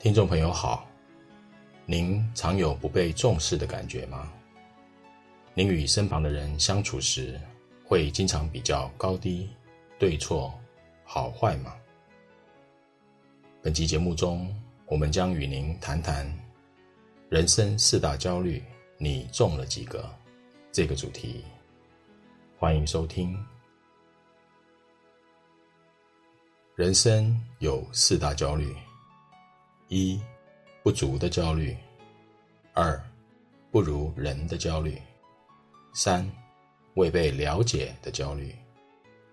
[0.00, 0.88] 听众朋友好，
[1.84, 4.32] 您常有不被重视的感觉吗？
[5.52, 7.38] 您与身旁的人相处时，
[7.84, 9.50] 会经常比较高低、
[9.98, 10.58] 对错、
[11.04, 11.74] 好坏吗？
[13.60, 14.50] 本期节目中，
[14.86, 16.26] 我们将与您谈谈
[17.28, 18.64] 人生四大焦虑，
[18.96, 20.10] 你中了几个？
[20.72, 21.44] 这个主题，
[22.58, 23.36] 欢迎收听。
[26.74, 28.74] 人生有四大焦虑。
[29.92, 30.20] 一、
[30.84, 31.74] 不足的焦虑；
[32.74, 32.96] 二、
[33.72, 34.92] 不如人的焦虑；
[35.92, 36.24] 三、
[36.94, 38.54] 未被了解的焦虑；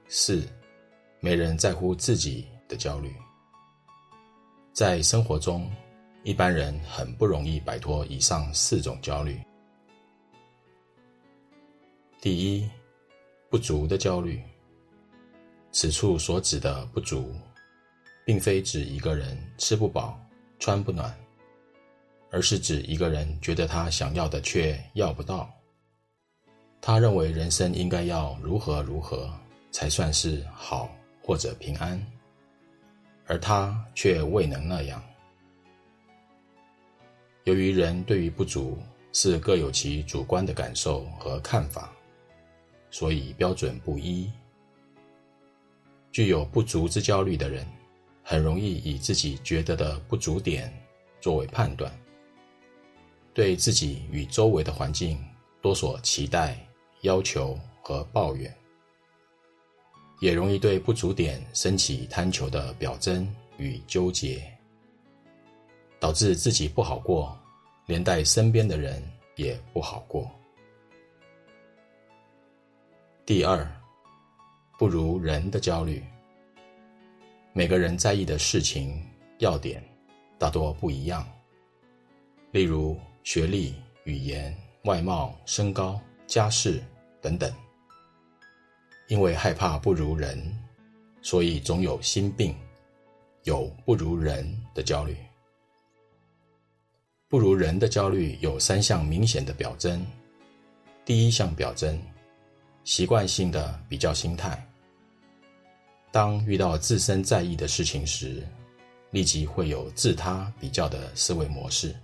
[0.08, 0.50] 四、
[1.20, 3.16] 没人在乎自己的焦虑。
[4.74, 5.72] 在生活中，
[6.24, 9.40] 一般人很不容易摆脱以上四种焦虑。
[12.20, 12.68] 第一，
[13.48, 14.42] 不足的焦虑。
[15.72, 17.32] 此处所指的不足，
[18.26, 20.20] 并非指一个人吃不饱。
[20.60, 21.16] 穿不暖，
[22.32, 25.49] 而是指一个人觉得他想要的却要不到。
[26.82, 29.30] 他认为人生应该要如何如何
[29.72, 30.90] 才算是好
[31.22, 32.02] 或者平安，
[33.26, 35.04] 而他却未能那样。
[37.44, 38.77] 由于人对于不足
[39.14, 41.92] 是各有其主观的感受和看法，
[42.92, 44.32] 所以标准不一。
[46.12, 47.66] 具有不足之焦虑的人，
[48.30, 50.70] 很容易以自己觉得的不足点
[51.22, 51.90] 作为判断，
[53.34, 55.18] 对自己与周围的环境
[55.62, 56.60] 多所期待、
[57.04, 58.54] 要求和抱怨，
[60.20, 64.44] 也容易对不足点升起贪求的表征与纠结，
[65.98, 67.34] 导致自己不好过，
[67.86, 69.02] 连带身边的人
[69.38, 70.30] 也不好过。
[73.25, 73.66] 第二，
[74.78, 76.03] 不如人的焦虑。
[77.58, 79.03] 每个人在意的事情
[79.40, 79.84] 要点
[80.38, 81.28] 大多不一样，
[82.52, 83.74] 例如学历、
[84.04, 86.80] 语言、外貌、身高、家世
[87.20, 87.52] 等等。
[89.08, 90.40] 因为害怕不如人，
[91.24, 92.56] 所以总有心病，
[93.46, 95.18] 有不如人的焦虑。
[97.28, 100.06] 不如人的焦虑有三项明显的表征。
[101.04, 102.00] 第一项表征，
[102.84, 104.64] 习惯性的比较心态。
[106.12, 108.41] 当遇到自身在意的事情时，
[109.12, 111.95] 立即会有自他比较的思维模式，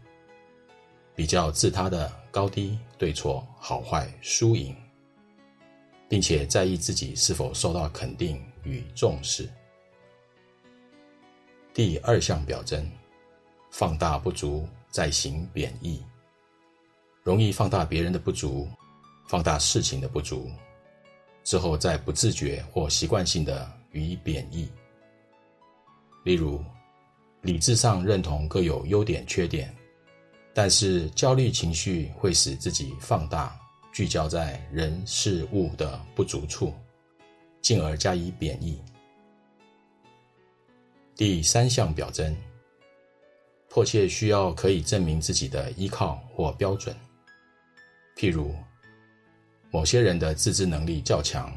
[1.16, 4.76] 比较自他的高低、对错、好坏、输赢，
[6.08, 9.50] 并且在意自己是否受到肯定与重视。
[11.74, 12.88] 第二项表征，
[13.72, 16.04] 放大不足，再行贬义，
[17.24, 18.68] 容易放大别人的不足，
[19.28, 20.52] 放大事情的不足，
[21.44, 23.83] 之后再不自觉或习惯性的。
[23.94, 24.70] 予以贬义。
[26.24, 26.64] 例如，
[27.42, 29.74] 理智上认同各有优点缺点，
[30.54, 33.60] 但是焦虑情绪会使自己放大，
[33.94, 36.74] 聚焦在人事物的不足处，
[37.62, 38.80] 进而加以贬义。
[41.16, 42.36] 第三项表征，
[43.70, 46.96] 迫切需要可以证明自己的依靠或标准。
[48.16, 48.56] 譬如，
[49.72, 51.52] 某些人的自制能力较强。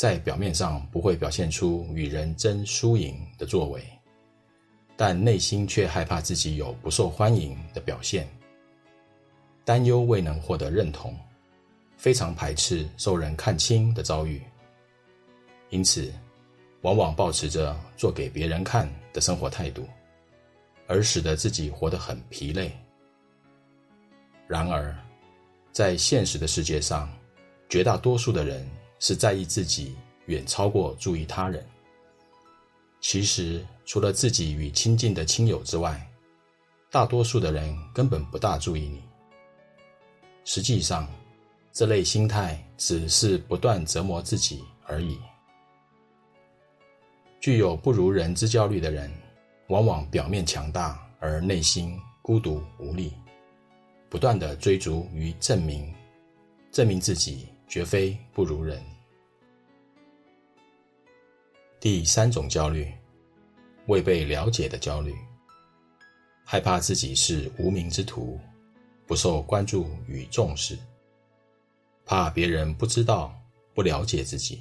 [0.00, 3.84] 在表面上不会表现出与人争输赢的作为，
[4.96, 8.26] 但内心却害怕自己有不受欢迎的表现，
[9.62, 11.14] 担忧未能获得认同，
[11.98, 14.40] 非常排斥受人看轻的遭遇，
[15.68, 16.10] 因此
[16.80, 19.86] 往往保持着做给别人看的生活态度，
[20.86, 22.72] 而使得自己活得很疲累。
[24.48, 24.96] 然而，
[25.72, 27.06] 在现实的世界上，
[27.68, 28.66] 绝大多数的人，
[29.00, 29.96] 是在意自己
[30.26, 31.66] 远超过注意他人。
[33.00, 36.06] 其实，除了自己与亲近的亲友之外，
[36.90, 39.02] 大多数的人根本不大注意你。
[40.44, 41.08] 实际上，
[41.72, 45.18] 这类心态只是不断折磨自己而已。
[47.40, 49.10] 具有不如人之焦虑的人，
[49.68, 53.14] 往往表面强大，而内心孤独无力，
[54.10, 55.94] 不断的追逐与证明，
[56.70, 57.48] 证明自己。
[57.70, 58.82] 绝非不如人。
[61.78, 62.92] 第三种焦虑，
[63.86, 65.14] 未被了解的焦虑，
[66.44, 68.40] 害怕自己是无名之徒，
[69.06, 70.76] 不受关注与重视，
[72.04, 73.32] 怕别人不知道、
[73.72, 74.60] 不了解自己。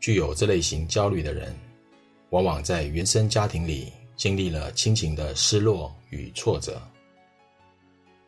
[0.00, 1.54] 具有这类型焦虑的人，
[2.30, 6.80] 往往在原生家庭里经历了亲情的失落与挫折，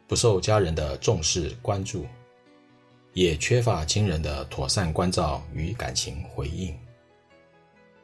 [0.06, 2.04] 不受家人的重视关注。
[3.12, 6.74] 也缺乏亲人的妥善关照与感情回应，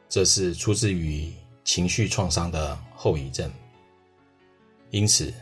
[0.09, 1.31] 这是出自于
[1.63, 3.51] 情绪创伤的后遗症，
[4.91, 5.33] 因此，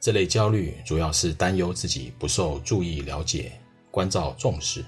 [0.00, 3.52] 这类焦虑主要是担忧自己不受注意、了解、
[3.90, 4.84] 关照、重视。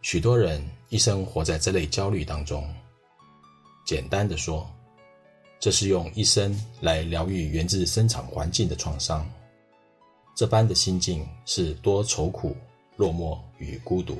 [0.00, 2.68] 许多人一生活在这类焦虑当中。
[3.84, 4.68] 简单的说，
[5.58, 9.28] 这是用一生来疗愈源自生长环境的创伤。
[10.34, 12.56] 这般的心境是多愁苦、
[12.96, 14.18] 落寞与孤独。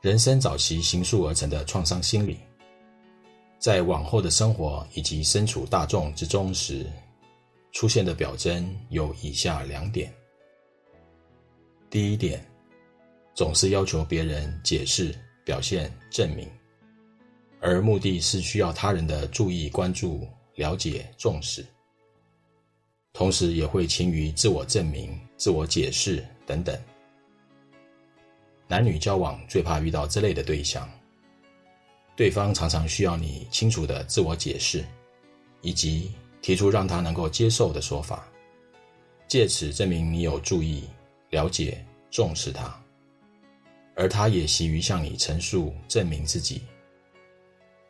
[0.00, 2.38] 人生早期形塑而成的创伤心理，
[3.58, 6.86] 在往后的生活以及身处大众之中时，
[7.72, 10.10] 出现的表征有以下两点。
[11.90, 12.42] 第一点，
[13.34, 15.14] 总是要求别人解释、
[15.44, 16.48] 表现、证明，
[17.60, 21.66] 而目的是需要他人的注意、关注、了解、重视，
[23.20, 26.74] 同时也会勤于自我证明、自我解释等等。
[28.66, 30.88] 男女交往最怕遇到这类的对象，
[32.16, 34.82] 对方常常需要你清楚的自我解释，
[35.60, 38.26] 以及提出让他能够接受的说法，
[39.28, 40.84] 借此证明你有注意、
[41.28, 42.74] 了解、重视他，
[43.96, 46.62] 而他也习于向你陈述、证明自己。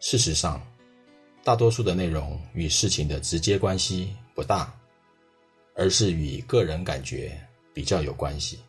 [0.01, 0.61] 事实上，
[1.45, 4.75] 大多数的内容与事情的直接关系不大，
[5.81, 7.33] 而是与个人感觉
[7.73, 8.61] 比较有关系。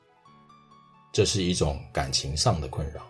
[1.11, 3.05] 这是一种感情上的困扰。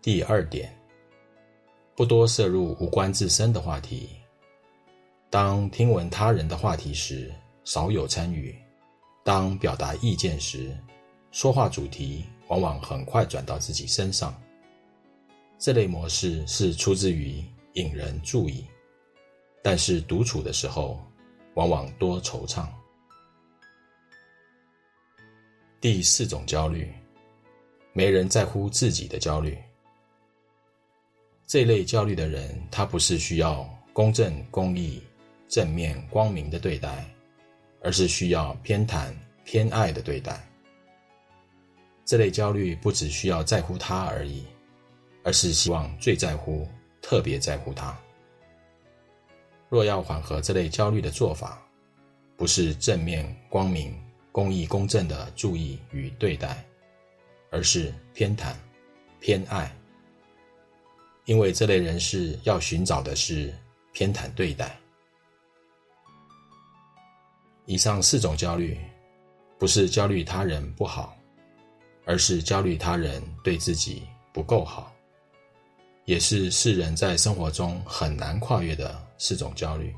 [0.00, 0.74] 第二点，
[1.94, 4.08] 不多涉入无关自身的话题。
[5.28, 7.30] 当听闻他人的话题时，
[7.64, 8.50] 少有参与；
[9.22, 10.74] 当表达意见时，
[11.32, 14.34] 说话主题往往很快转到自己身上。
[15.58, 17.44] 这类模式是出自于
[17.74, 18.64] 引人注意，
[19.62, 20.98] 但是独处的时候，
[21.60, 22.66] 往往多惆怅。
[25.78, 26.90] 第四种焦虑，
[27.92, 29.58] 没人在乎自己的焦虑。
[31.46, 35.02] 这类焦虑的人，他不是需要公正、公义、
[35.48, 37.04] 正面、光明的对待，
[37.82, 39.12] 而是需要偏袒、
[39.44, 40.42] 偏爱的对待。
[42.06, 44.46] 这类焦虑不只需要在乎他而已，
[45.24, 46.66] 而是希望最在乎、
[47.02, 47.94] 特别在乎他。
[49.70, 51.66] 若要缓和这类焦虑的做法，
[52.36, 53.98] 不是正面、光明。
[54.32, 56.64] 公义、公正的注意与对待，
[57.50, 58.54] 而是偏袒、
[59.18, 59.76] 偏爱，
[61.24, 63.52] 因为这类人士要寻找的是
[63.92, 64.78] 偏袒对待。
[67.66, 68.78] 以上四种焦虑，
[69.58, 71.16] 不是焦虑他人不好，
[72.04, 74.94] 而是焦虑他人对自己不够好，
[76.10, 79.94] 也是世人在生活中很难跨越的四种焦虑。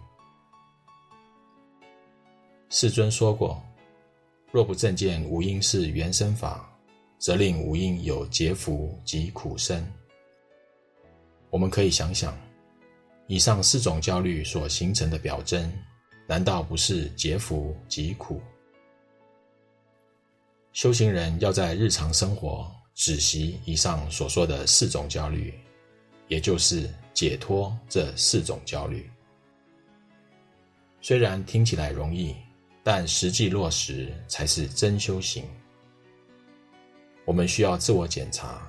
[2.68, 3.58] 世尊说过。
[4.50, 6.70] 若不正见无因是缘生法，
[7.18, 9.82] 则令无因有劫福及苦生。
[11.48, 12.38] 我们可以想想，
[13.26, 15.72] 以上四种焦虑所形成的表征，
[16.26, 18.38] 难道不是劫福及苦？
[20.74, 25.58] 修行人要在日常生活止息以上所说的四种焦虑，
[26.32, 29.06] 也就是解脱这四种焦虑。
[31.02, 32.34] 虽然听起来容易。
[32.84, 35.44] 但实际落实才是真修行。
[37.24, 38.68] 我们需要自我检查，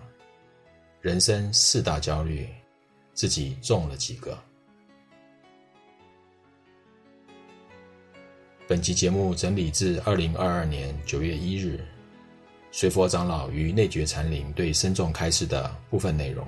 [1.01, 2.47] 人生四大焦虑，
[3.15, 4.37] 自己中了几个？
[8.67, 11.83] 本集节目整理自二零二二年九月一日，
[12.71, 16.47] 随佛长老于内觉禅林对僧众开示的部分内容。